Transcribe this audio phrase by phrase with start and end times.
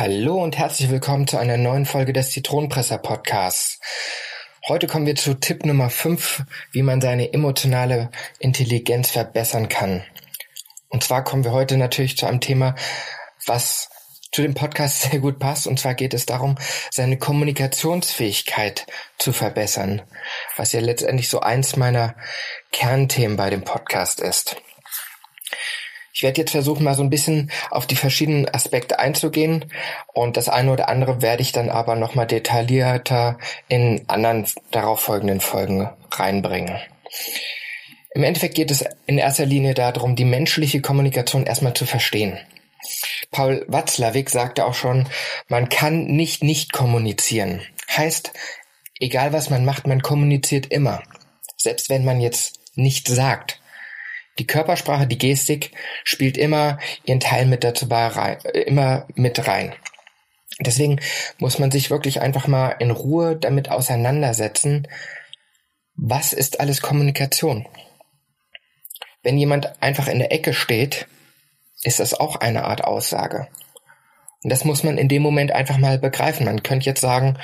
[0.00, 3.80] Hallo und herzlich willkommen zu einer neuen Folge des Zitronenpresser Podcasts.
[4.68, 10.04] Heute kommen wir zu Tipp Nummer 5, wie man seine emotionale Intelligenz verbessern kann.
[10.88, 12.76] Und zwar kommen wir heute natürlich zu einem Thema,
[13.44, 13.90] was
[14.30, 15.66] zu dem Podcast sehr gut passt.
[15.66, 16.54] Und zwar geht es darum,
[16.92, 18.86] seine Kommunikationsfähigkeit
[19.18, 20.02] zu verbessern,
[20.56, 22.14] was ja letztendlich so eins meiner
[22.70, 24.62] Kernthemen bei dem Podcast ist.
[26.18, 29.66] Ich werde jetzt versuchen, mal so ein bisschen auf die verschiedenen Aspekte einzugehen
[30.12, 33.38] und das eine oder andere werde ich dann aber nochmal detaillierter
[33.68, 36.76] in anderen darauffolgenden Folgen reinbringen.
[38.14, 42.36] Im Endeffekt geht es in erster Linie darum, die menschliche Kommunikation erstmal zu verstehen.
[43.30, 45.08] Paul Watzlawick sagte auch schon,
[45.46, 47.60] man kann nicht nicht kommunizieren.
[47.96, 48.32] Heißt,
[48.98, 51.00] egal was man macht, man kommuniziert immer.
[51.56, 53.57] Selbst wenn man jetzt nichts sagt.
[54.38, 55.72] Die Körpersprache, die Gestik
[56.04, 59.74] spielt immer ihren Teil mit dazu rein, äh, immer mit rein.
[60.60, 61.00] Deswegen
[61.38, 64.88] muss man sich wirklich einfach mal in Ruhe damit auseinandersetzen,
[65.94, 67.66] was ist alles Kommunikation?
[69.22, 71.06] Wenn jemand einfach in der Ecke steht,
[71.82, 73.48] ist das auch eine Art Aussage.
[74.42, 76.46] Und das muss man in dem Moment einfach mal begreifen.
[76.46, 77.38] Man könnte jetzt sagen,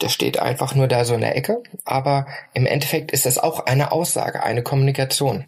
[0.00, 3.66] der steht einfach nur da so in der Ecke, aber im Endeffekt ist das auch
[3.66, 5.44] eine Aussage, eine Kommunikation.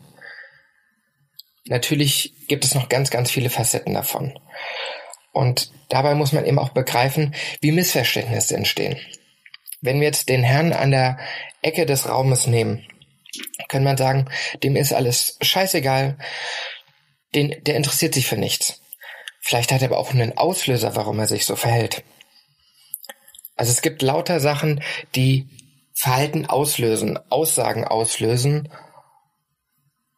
[1.67, 4.39] Natürlich gibt es noch ganz, ganz viele Facetten davon.
[5.33, 8.99] Und dabei muss man eben auch begreifen, wie Missverständnisse entstehen.
[9.81, 11.19] Wenn wir jetzt den Herrn an der
[11.63, 12.87] Ecke des Raumes nehmen,
[13.69, 14.27] kann man sagen,
[14.63, 16.17] dem ist alles scheißegal,
[17.35, 18.81] den, der interessiert sich für nichts.
[19.41, 22.05] Vielleicht hat er aber auch einen Auslöser, warum er sich so verhält.
[23.57, 24.83] Also es gibt lauter Sachen,
[25.15, 25.49] die
[25.95, 28.69] Verhalten auslösen, Aussagen auslösen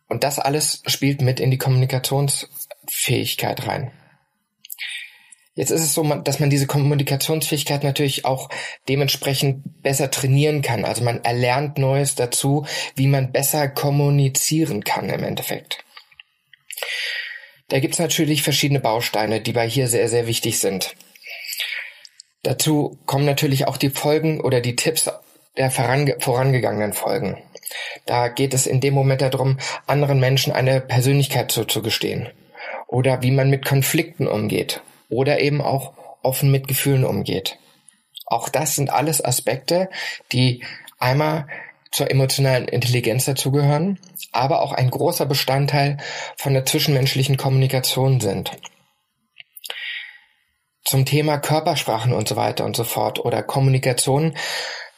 [0.08, 3.92] und das alles spielt mit in die Kommunikationsfähigkeit rein.
[5.54, 8.50] Jetzt ist es so, dass man diese Kommunikationsfähigkeit natürlich auch
[8.90, 10.84] dementsprechend besser trainieren kann.
[10.84, 15.82] Also man erlernt Neues dazu, wie man besser kommunizieren kann im Endeffekt.
[17.68, 20.94] Da gibt's natürlich verschiedene Bausteine, die bei hier sehr, sehr wichtig sind.
[22.42, 25.10] Dazu kommen natürlich auch die Folgen oder die Tipps
[25.56, 27.42] der vorangegangenen Folgen.
[28.04, 32.28] Da geht es in dem Moment darum, anderen Menschen eine Persönlichkeit zuzugestehen.
[32.86, 34.82] Oder wie man mit Konflikten umgeht.
[35.08, 37.58] Oder eben auch offen mit Gefühlen umgeht.
[38.26, 39.88] Auch das sind alles Aspekte,
[40.32, 40.64] die
[40.98, 41.46] einmal
[41.92, 43.98] zur emotionalen Intelligenz dazugehören,
[44.32, 45.98] aber auch ein großer Bestandteil
[46.36, 48.50] von der zwischenmenschlichen Kommunikation sind.
[50.84, 54.36] Zum Thema Körpersprachen und so weiter und so fort oder Kommunikation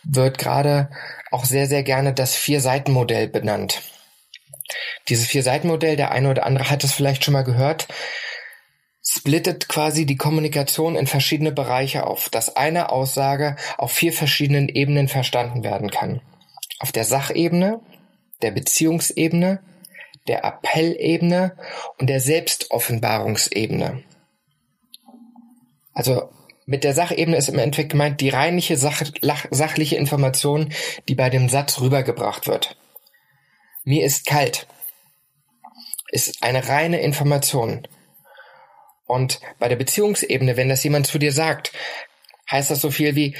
[0.05, 0.91] wird gerade
[1.31, 3.83] auch sehr, sehr gerne das Vier-Seiten-Modell benannt.
[5.09, 7.89] Dieses Vier-Seiten-Modell, der eine oder andere hat es vielleicht schon mal gehört,
[9.03, 15.09] splittet quasi die Kommunikation in verschiedene Bereiche auf, dass eine Aussage auf vier verschiedenen Ebenen
[15.09, 16.21] verstanden werden kann.
[16.79, 17.81] Auf der Sachebene,
[18.43, 19.63] der Beziehungsebene,
[20.27, 21.57] der Appellebene
[21.99, 24.05] und der Selbstoffenbarungsebene.
[25.95, 26.31] Also
[26.69, 29.03] mit der Sachebene ist im Endeffekt gemeint die reinliche Sach
[29.51, 30.71] sachliche Information,
[31.09, 32.77] die bei dem Satz rübergebracht wird.
[33.85, 34.67] Mir ist kalt.
[36.13, 37.89] Ist eine reine Information.
[39.07, 41.73] Und bei der Beziehungsebene, wenn das jemand zu dir sagt,
[42.51, 43.35] heißt das so viel wie,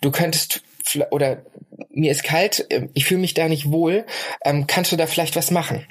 [0.00, 0.62] du könntest
[1.10, 1.44] oder
[1.90, 4.06] mir ist kalt, ich fühle mich da nicht wohl,
[4.44, 5.88] ähm, kannst du da vielleicht was machen?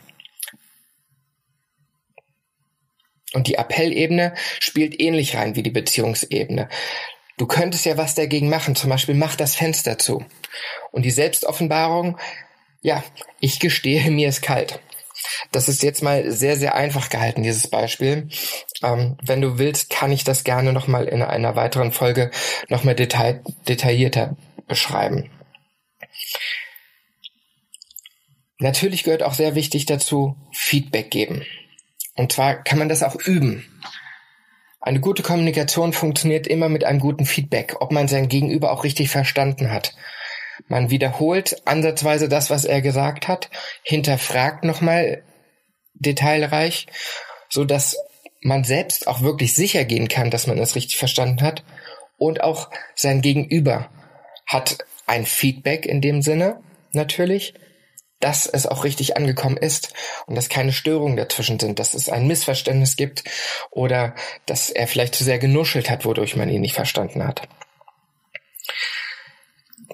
[3.33, 6.67] Und die Appellebene spielt ähnlich rein wie die Beziehungsebene.
[7.37, 10.25] Du könntest ja was dagegen machen, zum Beispiel mach das Fenster zu.
[10.91, 12.17] Und die Selbstoffenbarung,
[12.81, 13.03] ja,
[13.39, 14.79] ich gestehe, mir ist kalt.
[15.51, 18.29] Das ist jetzt mal sehr, sehr einfach gehalten, dieses Beispiel.
[18.83, 22.31] Ähm, wenn du willst, kann ich das gerne nochmal in einer weiteren Folge
[22.67, 24.35] nochmal detail, detaillierter
[24.67, 25.29] beschreiben.
[28.59, 31.45] Natürlich gehört auch sehr wichtig dazu, Feedback geben.
[32.19, 33.65] Und zwar kann man das auch üben.
[34.81, 39.09] Eine gute Kommunikation funktioniert immer mit einem guten Feedback, ob man sein Gegenüber auch richtig
[39.09, 39.95] verstanden hat.
[40.67, 43.49] Man wiederholt ansatzweise das, was er gesagt hat,
[43.83, 45.23] hinterfragt nochmal
[45.93, 46.87] detailreich,
[47.47, 47.95] so dass
[48.41, 51.63] man selbst auch wirklich sicher gehen kann, dass man es richtig verstanden hat
[52.17, 53.89] und auch sein Gegenüber
[54.45, 56.59] hat ein Feedback in dem Sinne
[56.91, 57.53] natürlich,
[58.19, 59.93] dass es auch richtig angekommen ist
[60.25, 63.23] und dass keine Störungen dazwischen sind, dass es ein Missverständnis gibt
[63.71, 67.47] oder dass er vielleicht zu sehr genuschelt hat, wodurch man ihn nicht verstanden hat.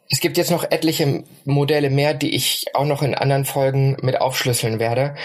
[0.10, 4.22] Es gibt jetzt noch etliche Modelle mehr, die ich auch noch in anderen Folgen mit
[4.22, 5.16] aufschlüsseln werde.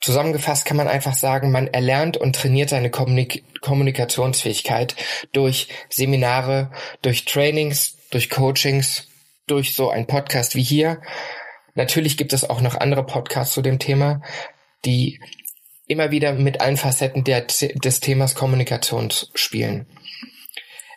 [0.00, 4.96] Zusammengefasst kann man einfach sagen, man erlernt und trainiert seine Kommunik Kommunikationsfähigkeit
[5.32, 6.72] durch Seminare,
[7.02, 9.06] durch Trainings, durch Coachings,
[9.46, 11.00] durch so ein Podcast wie hier.
[11.74, 14.22] Natürlich gibt es auch noch andere Podcasts zu dem Thema,
[14.84, 15.20] die
[15.86, 19.86] immer wieder mit allen Facetten der, des Themas Kommunikation spielen.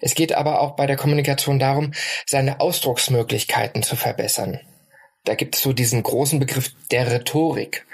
[0.02, 1.94] Es geht aber auch bei der Kommunikation darum,
[2.26, 4.60] seine Ausdrucksmöglichkeiten zu verbessern.
[5.24, 7.86] Da gibt es so diesen großen Begriff der Rhetorik,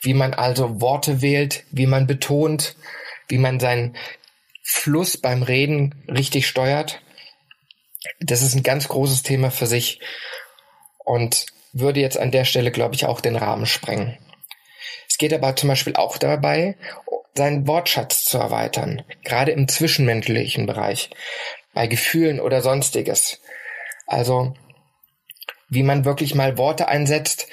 [0.00, 2.76] wie man also Worte wählt, wie man betont,
[3.28, 3.96] wie man seinen
[4.62, 7.02] Fluss beim Reden richtig steuert.
[8.20, 10.00] Das ist ein ganz großes Thema für sich
[11.04, 14.18] und würde jetzt an der Stelle, glaube ich, auch den Rahmen sprengen.
[15.08, 16.76] Es geht aber zum Beispiel auch dabei,
[17.34, 21.10] seinen Wortschatz zu erweitern, gerade im zwischenmenschlichen Bereich,
[21.72, 23.40] bei Gefühlen oder sonstiges.
[24.06, 24.54] Also
[25.68, 27.46] wie man wirklich mal Worte einsetzt,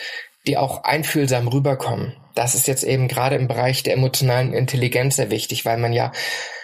[0.46, 2.18] die auch einfühlsam rüberkommen.
[2.36, 6.12] Das ist jetzt eben gerade im Bereich der emotionalen Intelligenz sehr wichtig, weil man ja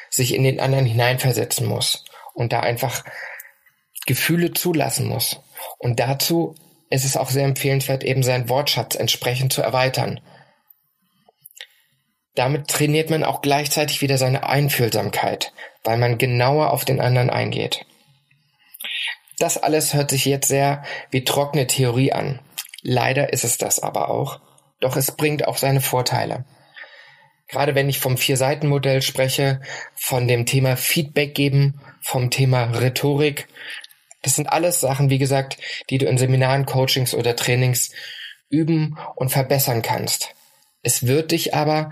[0.10, 2.04] sich in den anderen hineinversetzen muss
[2.34, 3.04] und da einfach
[4.06, 5.40] Gefühle zulassen muss.
[5.78, 6.56] Und dazu
[6.96, 10.22] ist es auch sehr empfehlenswert, eben seinen Wortschatz entsprechend zu erweitern.
[12.34, 15.54] Damit trainiert man auch gleichzeitig wieder seine Einfühlsamkeit,
[15.84, 17.86] weil man genauer auf den anderen eingeht.
[19.38, 22.40] Das alles hört sich jetzt sehr wie trockene Theorie an.
[22.82, 24.40] Leider ist es das aber auch.
[24.80, 26.46] Doch es bringt auch seine Vorteile.
[27.48, 29.62] Gerade wenn ich vom Vier-Seiten-Modell spreche,
[29.94, 33.48] von dem Thema Feedback geben, vom Thema Rhetorik,
[34.26, 35.58] das sind alles Sachen, wie gesagt,
[35.92, 37.92] die du in Seminaren, Coachings oder Trainings
[38.50, 40.34] üben und verbessern kannst.
[40.82, 41.92] Es wird dich aber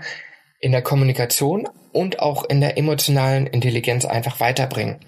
[0.58, 4.98] in der Kommunikation und auch in der emotionalen Intelligenz einfach weiterbringen.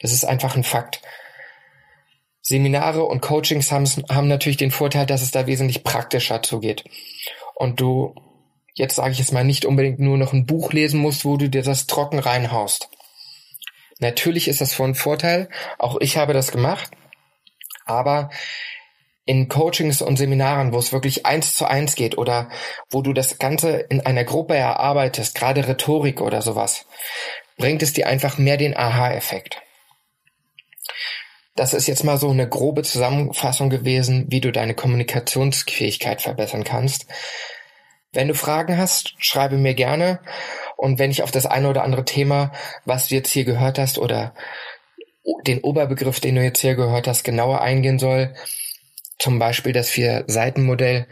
[0.00, 1.00] Das ist einfach ein Fakt.
[2.42, 6.84] Seminare und Coachings haben, haben natürlich den Vorteil, dass es da wesentlich praktischer zugeht.
[7.54, 8.14] Und du,
[8.74, 11.48] jetzt sage ich es mal, nicht unbedingt nur noch ein Buch lesen musst, wo du
[11.48, 12.90] dir das trocken reinhaust.
[13.98, 15.48] Natürlich ist das von Vorteil.
[15.78, 16.90] Auch ich habe das gemacht.
[17.86, 18.30] Aber
[19.24, 22.48] in Coachings und Seminaren, wo es wirklich eins zu eins geht oder
[22.90, 26.86] wo du das Ganze in einer Gruppe erarbeitest, gerade Rhetorik oder sowas,
[27.58, 29.60] bringt es dir einfach mehr den Aha-Effekt.
[31.56, 37.06] Das ist jetzt mal so eine grobe Zusammenfassung gewesen, wie du deine Kommunikationsfähigkeit verbessern kannst.
[38.12, 40.20] Wenn du Fragen hast, schreibe mir gerne.
[40.76, 42.52] Und wenn ich auf das eine oder andere Thema,
[42.84, 44.34] was du jetzt hier gehört hast, oder
[45.46, 48.34] den Oberbegriff, den du jetzt hier gehört hast, genauer eingehen soll,
[49.18, 51.06] zum Beispiel das Vier-Seiten-Modell,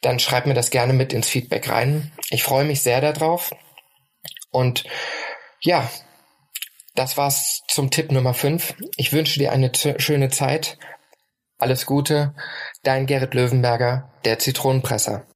[0.00, 2.10] dann schreib mir das gerne mit ins Feedback rein.
[2.30, 3.54] Ich freue mich sehr darauf.
[4.50, 4.84] Und
[5.60, 5.88] ja,
[6.94, 8.74] das war's zum Tipp Nummer 5.
[8.96, 10.78] Ich wünsche dir eine schöne Zeit.
[11.58, 12.34] Alles Gute.
[12.82, 15.26] Dein Gerrit Löwenberger, der Zitronenpresser.